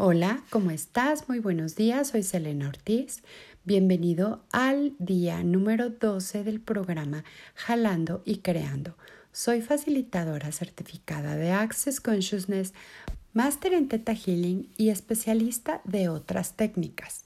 [0.00, 1.28] Hola, ¿cómo estás?
[1.28, 3.24] Muy buenos días, soy Selena Ortiz.
[3.64, 7.24] Bienvenido al día número 12 del programa
[7.56, 8.96] Jalando y Creando.
[9.32, 12.74] Soy facilitadora certificada de Access Consciousness,
[13.32, 17.24] máster en Theta Healing y especialista de otras técnicas.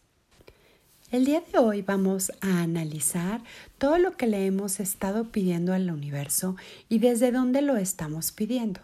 [1.11, 3.43] El día de hoy vamos a analizar
[3.77, 6.57] todo lo que le hemos estado pidiendo al universo
[6.89, 8.81] y desde dónde lo estamos pidiendo.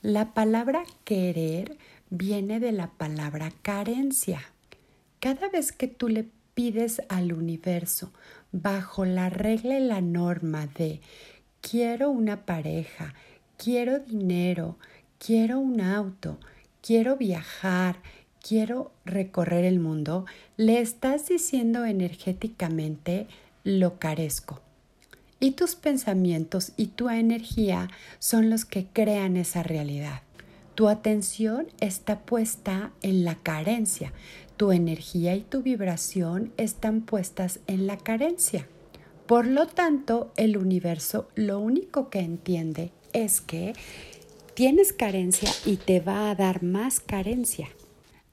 [0.00, 1.76] La palabra querer
[2.10, 4.40] viene de la palabra carencia.
[5.20, 8.12] Cada vez que tú le pides al universo
[8.52, 11.00] bajo la regla y la norma de
[11.60, 13.14] quiero una pareja,
[13.56, 14.78] quiero dinero,
[15.18, 16.38] quiero un auto,
[16.80, 17.96] quiero viajar,
[18.46, 20.24] quiero recorrer el mundo,
[20.56, 23.26] le estás diciendo energéticamente
[23.64, 24.60] lo carezco.
[25.40, 27.88] Y tus pensamientos y tu energía
[28.18, 30.22] son los que crean esa realidad.
[30.76, 34.12] Tu atención está puesta en la carencia.
[34.58, 38.68] Tu energía y tu vibración están puestas en la carencia.
[39.26, 43.72] Por lo tanto, el universo lo único que entiende es que
[44.52, 47.68] tienes carencia y te va a dar más carencia.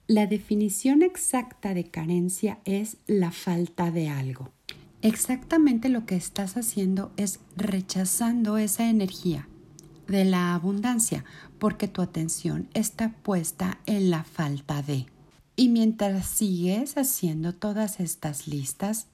[0.06, 4.50] La definición exacta de carencia es la falta de algo.
[5.00, 9.48] Exactamente lo que estás haciendo es rechazando esa energía
[10.06, 11.24] de la abundancia,
[11.58, 15.06] porque tu atención está puesta en la falta de.
[15.56, 19.06] Y mientras sigues haciendo todas estas listas,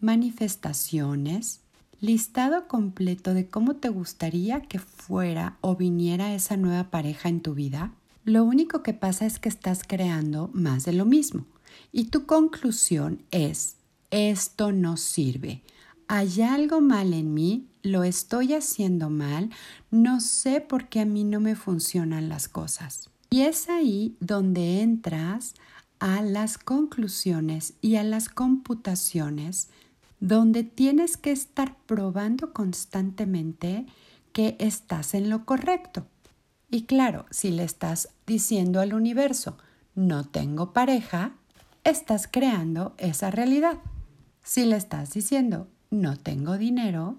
[0.00, 1.60] manifestaciones,
[2.00, 7.54] listado completo de cómo te gustaría que fuera o viniera esa nueva pareja en tu
[7.54, 7.92] vida,
[8.24, 11.46] lo único que pasa es que estás creando más de lo mismo.
[11.92, 13.76] Y tu conclusión es,
[14.10, 15.62] esto no sirve.
[16.08, 19.50] Hay algo mal en mí lo estoy haciendo mal,
[19.90, 23.10] no sé por qué a mí no me funcionan las cosas.
[23.30, 25.54] Y es ahí donde entras
[25.98, 29.68] a las conclusiones y a las computaciones,
[30.18, 33.86] donde tienes que estar probando constantemente
[34.32, 36.06] que estás en lo correcto.
[36.70, 39.58] Y claro, si le estás diciendo al universo,
[39.94, 41.34] no tengo pareja,
[41.84, 43.78] estás creando esa realidad.
[44.42, 47.18] Si le estás diciendo, no tengo dinero,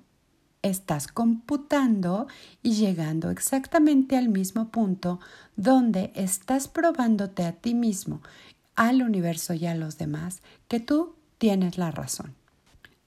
[0.62, 2.28] estás computando
[2.64, 5.20] y llegando exactamente al mismo punto
[5.56, 8.22] donde estás probándote a ti mismo,
[8.76, 12.36] al universo y a los demás que tú tienes la razón.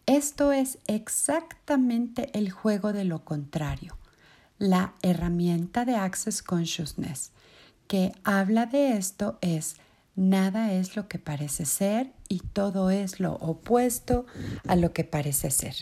[0.06, 3.96] Esto es exactamente el juego de lo contrario,
[4.58, 7.32] la herramienta de Access Consciousness
[7.88, 9.76] que habla de esto es
[10.18, 14.26] nada es lo que parece ser y todo es lo opuesto
[14.66, 15.74] a lo que parece ser.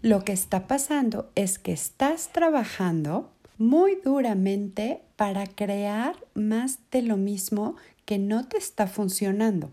[0.00, 7.16] Lo que está pasando es que estás trabajando muy duramente para crear más de lo
[7.16, 7.76] mismo
[8.06, 9.70] que no te está funcionando.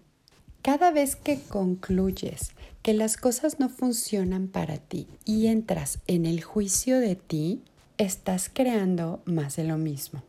[0.62, 6.44] Cada vez que concluyes que las cosas no funcionan para ti y entras en el
[6.44, 7.64] juicio de ti,
[7.98, 10.22] estás creando más de lo mismo.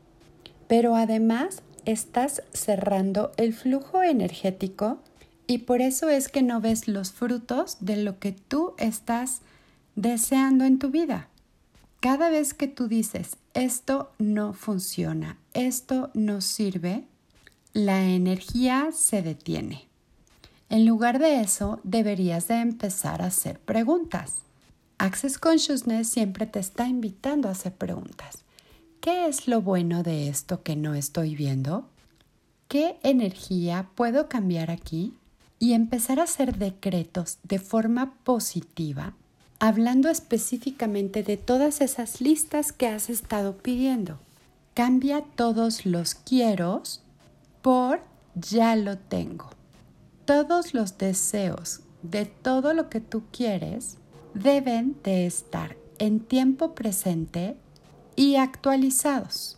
[0.68, 5.00] Pero además estás cerrando el flujo energético
[5.46, 9.40] y por eso es que no ves los frutos de lo que tú estás
[9.96, 11.28] deseando en tu vida.
[12.00, 17.04] Cada vez que tú dices, esto no funciona, esto no sirve,
[17.72, 19.86] la energía se detiene.
[20.68, 24.42] En lugar de eso, deberías de empezar a hacer preguntas.
[24.98, 28.44] Access Consciousness siempre te está invitando a hacer preguntas.
[29.00, 31.88] ¿Qué es lo bueno de esto que no estoy viendo?
[32.68, 35.14] ¿Qué energía puedo cambiar aquí?
[35.58, 39.14] Y empezar a hacer decretos de forma positiva
[39.60, 44.18] hablando específicamente de todas esas listas que has estado pidiendo.
[44.74, 46.82] Cambia todos los quiero
[47.60, 48.00] por
[48.34, 49.50] ya lo tengo.
[50.24, 53.98] Todos los deseos de todo lo que tú quieres
[54.32, 57.58] deben de estar en tiempo presente
[58.20, 59.56] y actualizados.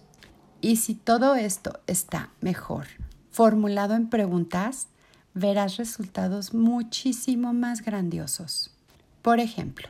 [0.61, 2.87] Y si todo esto está mejor
[3.33, 4.87] formulado en preguntas,
[5.35, 8.71] verás resultados muchísimo más grandiosos.
[9.21, 9.89] Por ejemplo,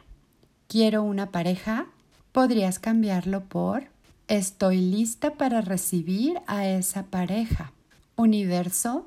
[0.68, 1.88] quiero una pareja,
[2.32, 3.88] podrías cambiarlo por
[4.26, 7.72] estoy lista para recibir a esa pareja.
[8.16, 9.06] Universo,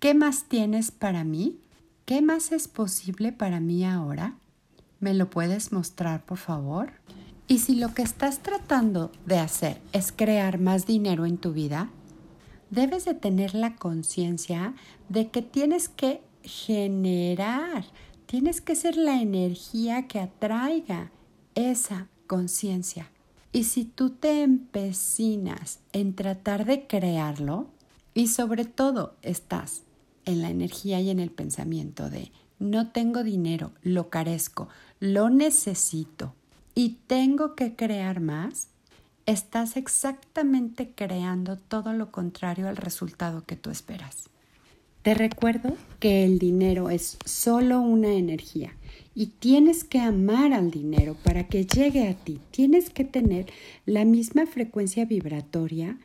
[0.00, 1.60] ¿qué más tienes para mí?
[2.06, 4.34] ¿Qué más es posible para mí ahora?
[4.98, 6.90] ¿Me lo puedes mostrar, por favor?
[7.48, 11.90] Y si lo que estás tratando de hacer es crear más dinero en tu vida,
[12.70, 14.74] debes de tener la conciencia
[15.08, 17.84] de que tienes que generar
[18.26, 21.12] Tienes que ser la energía que atraiga
[21.54, 23.08] esa conciencia.
[23.52, 27.70] Y si tú te empecinas en tratar de crearlo,
[28.18, 29.82] Y sobre todo estás
[30.24, 34.68] en la energía y en el pensamiento de no tengo dinero, lo carezco,
[35.00, 36.34] lo necesito
[36.76, 38.68] y tengo que crear más,
[39.24, 44.28] estás exactamente creando todo lo contrario al resultado que tú esperas.
[45.00, 48.76] Te recuerdo que el dinero es solo una energía
[49.14, 52.40] y tienes que amar al dinero para que llegue a ti.
[52.50, 53.46] Tienes que tener
[53.86, 55.96] la misma frecuencia vibratoria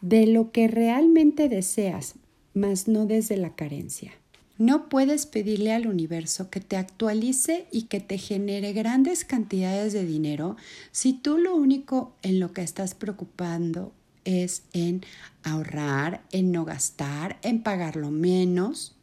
[0.00, 2.14] de lo que realmente deseas,
[2.54, 4.12] mas no desde la carencia.
[4.60, 10.04] No puedes pedirle al universo que te actualice y que te genere grandes cantidades de
[10.04, 10.58] dinero
[10.92, 13.94] si tú lo único en lo que estás preocupando
[14.26, 15.02] es en
[15.44, 18.94] ahorrar, en no gastar, en pagarlo menos.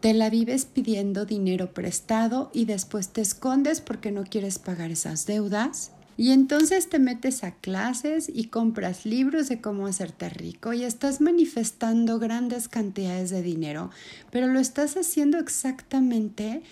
[0.00, 5.26] Te la vives pidiendo dinero prestado y después te escondes porque no quieres pagar esas
[5.26, 5.92] deudas.
[6.16, 11.20] Y entonces te metes a clases y compras libros de cómo hacerte rico y estás
[11.20, 13.90] manifestando grandes cantidades de dinero,
[14.30, 16.62] pero lo estás haciendo exactamente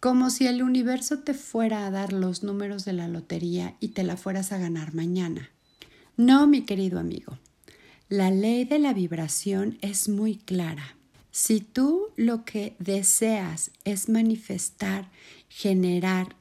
[0.00, 4.04] como si el universo te fuera a dar los números de la lotería y te
[4.04, 5.50] la fueras a ganar mañana.
[6.16, 7.38] No, mi querido amigo,
[8.08, 10.96] la ley de la vibración es muy clara.
[11.30, 15.10] Si tú lo que deseas es manifestar,
[15.48, 16.36] generar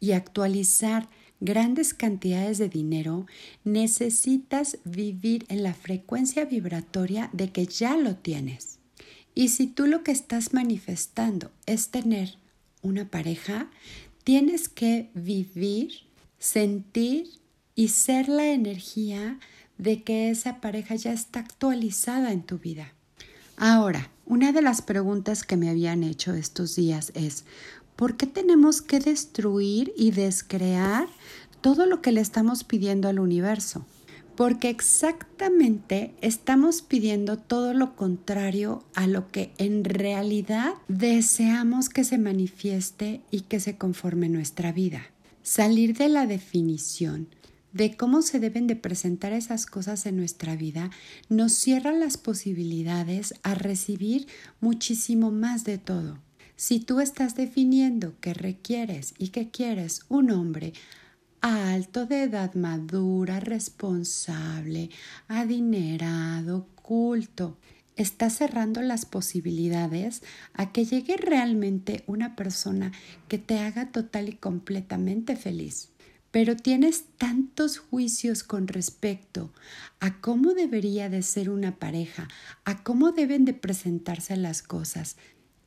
[0.00, 1.08] y actualizar
[1.40, 3.26] grandes cantidades de dinero,
[3.64, 8.78] necesitas vivir en la frecuencia vibratoria de que ya lo tienes.
[9.34, 12.38] Y si tú lo que estás manifestando es tener
[12.82, 13.70] una pareja,
[14.24, 15.92] tienes que vivir,
[16.38, 17.28] sentir
[17.74, 19.38] y ser la energía
[19.78, 22.92] de que esa pareja ya está actualizada en tu vida.
[23.56, 27.44] Ahora, una de las preguntas que me habían hecho estos días es,
[27.98, 31.08] ¿Por qué tenemos que destruir y descrear
[31.60, 33.84] todo lo que le estamos pidiendo al universo?
[34.36, 42.18] Porque exactamente estamos pidiendo todo lo contrario a lo que en realidad deseamos que se
[42.18, 45.02] manifieste y que se conforme nuestra vida.
[45.42, 47.26] Salir de la definición
[47.72, 50.90] de cómo se deben de presentar esas cosas en nuestra vida
[51.28, 54.28] nos cierra las posibilidades a recibir
[54.60, 56.27] muchísimo más de todo.
[56.60, 60.72] Si tú estás definiendo que requieres y que quieres un hombre
[61.40, 64.90] alto, de edad madura, responsable,
[65.28, 67.56] adinerado, culto,
[67.94, 72.90] estás cerrando las posibilidades a que llegue realmente una persona
[73.28, 75.90] que te haga total y completamente feliz.
[76.32, 79.52] Pero tienes tantos juicios con respecto
[80.00, 82.26] a cómo debería de ser una pareja,
[82.64, 85.16] a cómo deben de presentarse las cosas,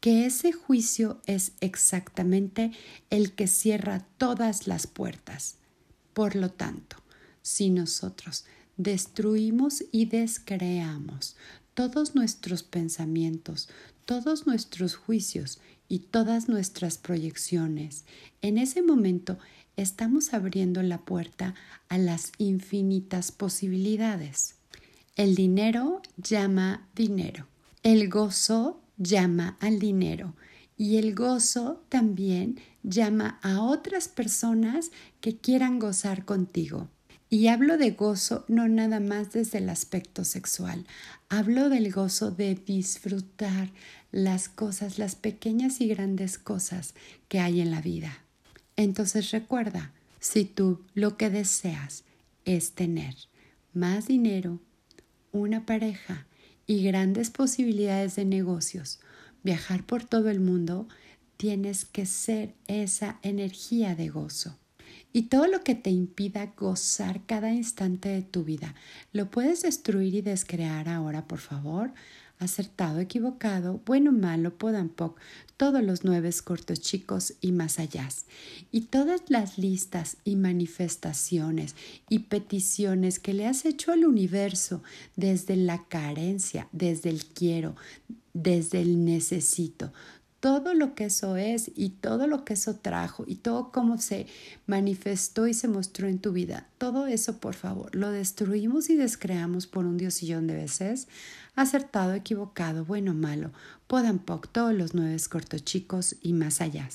[0.01, 2.71] que ese juicio es exactamente
[3.09, 5.55] el que cierra todas las puertas.
[6.13, 6.97] Por lo tanto,
[7.43, 8.45] si nosotros
[8.77, 11.37] destruimos y descreamos
[11.75, 13.69] todos nuestros pensamientos,
[14.05, 18.03] todos nuestros juicios y todas nuestras proyecciones,
[18.41, 19.37] en ese momento
[19.77, 21.53] estamos abriendo la puerta
[21.89, 24.55] a las infinitas posibilidades.
[25.15, 27.45] El dinero llama dinero.
[27.83, 30.35] El gozo llama al dinero
[30.77, 36.89] y el gozo también llama a otras personas que quieran gozar contigo.
[37.29, 40.85] Y hablo de gozo no nada más desde el aspecto sexual,
[41.29, 43.69] hablo del gozo de disfrutar
[44.11, 46.93] las cosas, las pequeñas y grandes cosas
[47.27, 48.17] que hay en la vida.
[48.75, 52.03] Entonces recuerda, si tú lo que deseas
[52.43, 53.15] es tener
[53.73, 54.59] más dinero,
[55.31, 56.25] una pareja,
[56.71, 59.01] y grandes posibilidades de negocios,
[59.43, 60.87] viajar por todo el mundo,
[61.35, 64.57] tienes que ser esa energía de gozo.
[65.11, 68.73] Y todo lo que te impida gozar cada instante de tu vida,
[69.11, 71.91] lo puedes destruir y descrear ahora, por favor
[72.41, 75.19] acertado, equivocado, bueno, malo, podampoc,
[75.57, 78.09] todos los nueve cortos chicos y más allá.
[78.71, 81.75] Y todas las listas y manifestaciones
[82.09, 84.81] y peticiones que le has hecho al universo
[85.15, 87.75] desde la carencia, desde el quiero,
[88.33, 89.93] desde el necesito,
[90.41, 94.25] todo lo que eso es y todo lo que eso trajo y todo cómo se
[94.65, 99.67] manifestó y se mostró en tu vida, todo eso por favor lo destruimos y descreamos
[99.67, 101.07] por un diosillón de veces,
[101.55, 103.51] acertado, equivocado, bueno, malo,
[103.87, 105.17] podampoc, todos los nueve
[105.63, 106.89] chicos y más allá.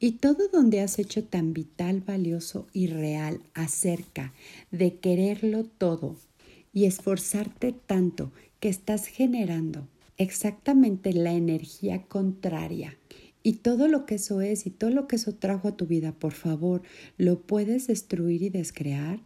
[0.00, 4.34] Y todo donde has hecho tan vital, valioso y real acerca
[4.72, 6.16] de quererlo todo
[6.72, 12.96] y esforzarte tanto que estás generando exactamente la energía contraria.
[13.42, 16.12] Y todo lo que eso es y todo lo que eso trajo a tu vida,
[16.12, 16.82] por favor,
[17.18, 19.20] lo puedes destruir y descrear.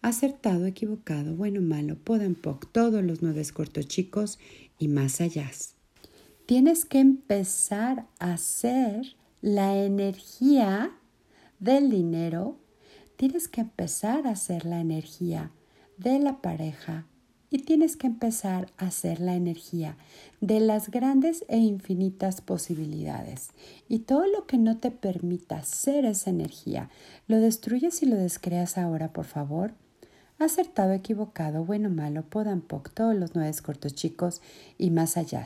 [0.00, 4.40] Acertado, equivocado, bueno, malo, podampoc, todos los nueve cortos chicos
[4.78, 5.48] y más allá.
[6.46, 10.96] Tienes que empezar a hacer la energía
[11.60, 12.58] del dinero.
[13.16, 15.52] Tienes que empezar a hacer la energía
[15.98, 17.06] de la pareja
[17.52, 19.98] y tienes que empezar a hacer la energía
[20.40, 23.50] de las grandes e infinitas posibilidades.
[23.90, 26.88] Y todo lo que no te permita hacer esa energía,
[27.28, 29.74] lo destruyes y lo descreas ahora, por favor.
[30.38, 34.40] Acertado, equivocado, bueno, malo, podampoc, todos los nueve cortos chicos
[34.78, 35.44] y más allá.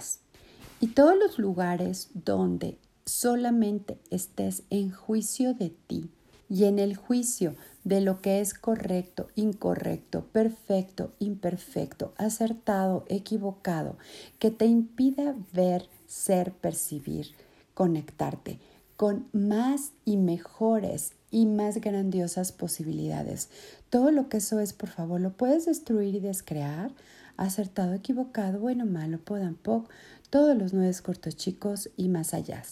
[0.80, 6.08] Y todos los lugares donde solamente estés en juicio de ti
[6.49, 13.97] y en el juicio de lo que es correcto, incorrecto, perfecto, imperfecto, acertado, equivocado,
[14.38, 17.29] que te impida ver, ser, percibir,
[17.75, 18.59] conectarte
[18.97, 23.50] con más y mejores y más grandiosas posibilidades.
[23.91, 26.93] Todo lo que eso es, por favor, lo puedes destruir y descrear.
[27.37, 29.91] Acertado, equivocado, bueno, malo, podampoc,
[30.31, 32.62] todos los nueve cortos chicos y más allá.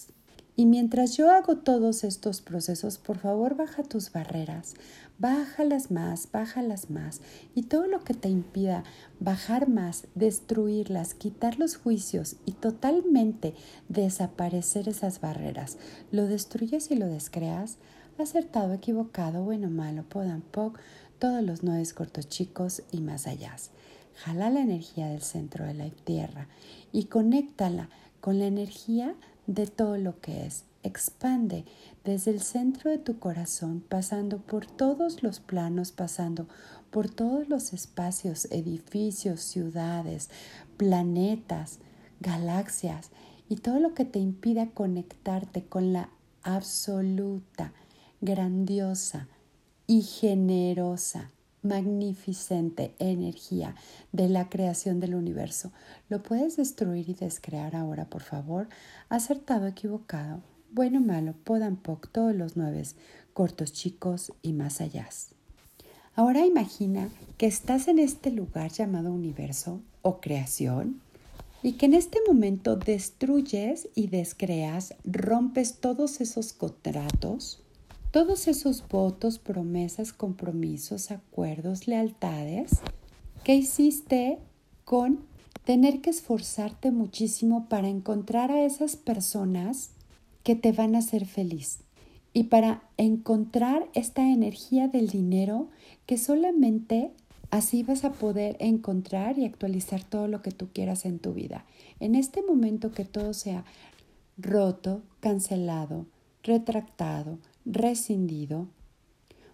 [0.57, 4.75] Y mientras yo hago todos estos procesos, por favor baja tus barreras,
[5.19, 7.21] bájalas más, bájalas más.
[7.57, 8.85] Y todo lo que te impida
[9.19, 13.55] bajar más, destruirlas, quitar los juicios y totalmente
[13.89, 15.77] desaparecer esas barreras,
[16.13, 17.79] lo destruyes y lo descreas,
[18.19, 20.79] acertado, equivocado, bueno, malo, podampoc,
[21.19, 23.57] todos los nueve cortos chicos y más allá.
[24.17, 26.47] Jala la energía del centro de la tierra
[26.93, 27.89] y conéctala
[28.21, 30.65] con la energía de todo lo que es.
[30.83, 31.65] Expande
[32.05, 36.47] desde el centro de tu corazón, pasando por todos los planos, pasando
[36.91, 40.31] por todos los espacios, edificios, ciudades,
[40.77, 41.79] planetas,
[42.21, 43.11] galaxias
[43.49, 46.11] y todo lo que te impida conectarte con la
[46.43, 47.73] absoluta,
[48.21, 49.29] grandiosa
[49.87, 51.31] y generosa
[51.65, 53.75] magnificente energía
[54.13, 55.73] de la creación del universo.
[56.09, 58.69] ¿Lo puedes destruir y descrear ahora, por favor?
[59.09, 62.83] Acertado, equivocado, bueno, malo, podampoc, todos los nueve,
[63.33, 65.09] cortos, chicos y más allá.
[66.15, 71.01] Ahora imagina que estás en este lugar llamado universo o creación
[71.63, 77.64] y que en este momento destruyes y descreas, rompes todos esos contratos
[78.15, 82.79] todos esos votos, promesas, compromisos, acuerdos, lealtades
[83.43, 84.39] que hiciste
[84.85, 85.25] con
[85.65, 89.91] tener que esforzarte muchísimo para encontrar a esas personas
[90.45, 91.81] que te van a hacer feliz
[92.33, 95.71] y para encontrar esta energía del dinero
[96.07, 97.11] que solamente
[97.51, 101.65] así vas a poder encontrar y actualizar todo lo que tú quieras en tu vida.
[101.99, 103.65] En este momento que todo sea
[104.39, 106.07] roto, cancelado,
[106.45, 108.69] retractado, rescindido,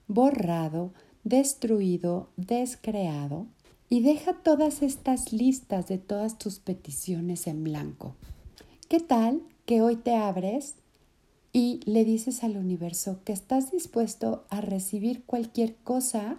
[0.09, 0.93] borrado,
[1.25, 3.47] destruido, descreado
[3.88, 8.14] y deja todas estas listas de todas tus peticiones en blanco.
[8.88, 10.75] ¿Qué tal que hoy te abres
[11.52, 16.38] y le dices al universo que estás dispuesto a recibir cualquier cosa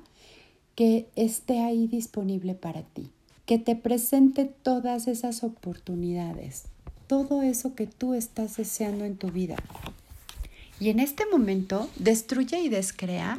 [0.75, 3.11] que esté ahí disponible para ti?
[3.45, 6.65] Que te presente todas esas oportunidades,
[7.07, 9.57] todo eso que tú estás deseando en tu vida.
[10.81, 13.37] Y en este momento destruye y descrea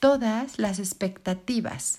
[0.00, 1.98] todas las expectativas,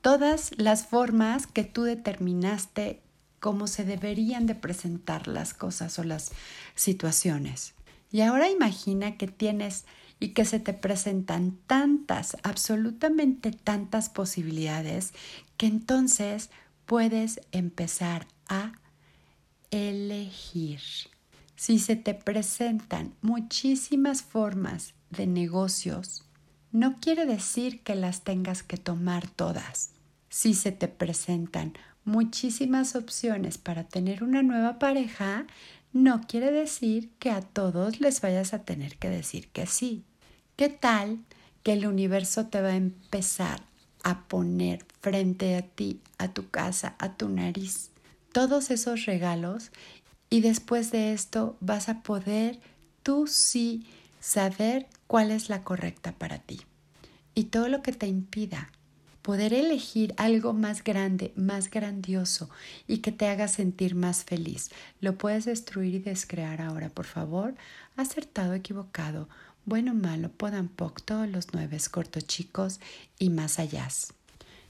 [0.00, 3.02] todas las formas que tú determinaste
[3.40, 6.32] cómo se deberían de presentar las cosas o las
[6.74, 7.74] situaciones.
[8.10, 9.84] Y ahora imagina que tienes
[10.18, 15.12] y que se te presentan tantas, absolutamente tantas posibilidades,
[15.58, 16.48] que entonces
[16.86, 18.72] puedes empezar a
[19.70, 20.80] elegir.
[21.56, 26.24] Si se te presentan muchísimas formas de negocios,
[26.72, 29.90] no quiere decir que las tengas que tomar todas.
[30.28, 35.46] Si se te presentan muchísimas opciones para tener una nueva pareja,
[35.92, 40.04] no quiere decir que a todos les vayas a tener que decir que sí.
[40.56, 41.20] ¿Qué tal
[41.62, 43.62] que el universo te va a empezar
[44.02, 47.90] a poner frente a ti, a tu casa, a tu nariz,
[48.32, 49.70] todos esos regalos
[50.32, 52.58] y después de esto vas a poder
[53.02, 53.86] tú sí
[54.18, 56.62] saber cuál es la correcta para ti.
[57.34, 58.70] Y todo lo que te impida
[59.20, 62.48] poder elegir algo más grande, más grandioso
[62.88, 64.70] y que te haga sentir más feliz,
[65.02, 67.54] lo puedes destruir y descrear ahora, por favor.
[67.98, 69.28] Acertado, equivocado,
[69.66, 72.80] bueno, malo, podampoc, todos los nueve, cortos chicos
[73.18, 73.86] y más allá.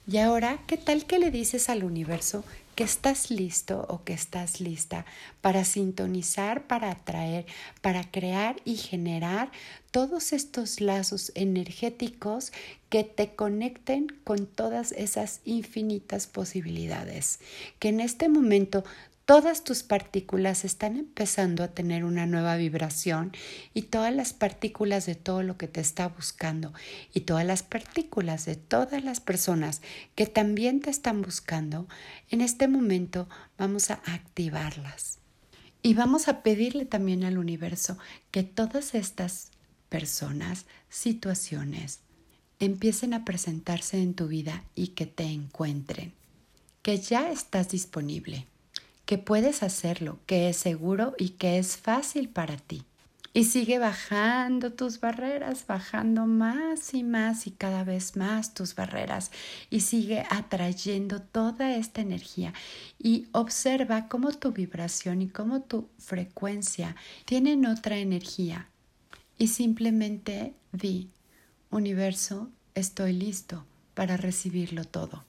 [0.09, 2.45] Y ahora, ¿qué tal que le dices al universo
[2.83, 5.07] estás listo o que estás lista
[5.41, 7.47] para sintonizar, para atraer,
[7.81, 9.51] para crear y generar
[9.91, 12.53] todos estos lazos energéticos
[12.89, 17.41] que te conecten con todas esas infinitas posibilidades,
[17.79, 18.85] que en este momento
[19.25, 23.33] todas tus partículas están empezando a tener una nueva vibración
[23.73, 26.73] y todas las partículas de todo lo que te está buscando
[27.15, 29.81] y todas las partículas de todas las personas
[30.15, 31.87] que también te están buscando,
[32.31, 35.19] en este momento vamos a activarlas.
[35.85, 37.99] Y vamos a pedirle también al universo
[38.31, 39.51] que todas estas
[39.89, 42.01] personas, situaciones,
[42.61, 46.13] empiecen a presentarse en tu vida y que te encuentren,
[46.83, 48.47] que ya estás disponible
[49.13, 52.83] que puedes hacerlo, que es seguro y que es fácil para ti.
[53.35, 59.31] Y sigue bajando tus barreras, bajando más y más y cada vez más tus barreras.
[59.69, 62.55] Y sigue atrayendo toda esta energía.
[62.99, 68.71] Y observa cómo tu vibración y cómo tu frecuencia tienen otra energía.
[69.37, 71.11] Y simplemente di,
[71.71, 75.23] universo, estoy listo para recibirlo todo.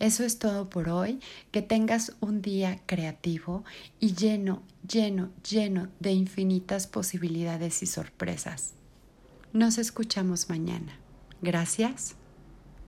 [0.00, 1.20] Eso es todo por hoy.
[1.52, 3.64] Que tengas un día creativo
[4.00, 8.72] y lleno, lleno, lleno de infinitas posibilidades y sorpresas.
[9.52, 10.98] Nos escuchamos mañana.
[11.42, 12.16] Gracias.